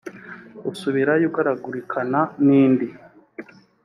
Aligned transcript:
usubirayo 0.71 1.25
ukagarukana 1.29 2.19
n 2.45 2.47
indi 2.61 2.87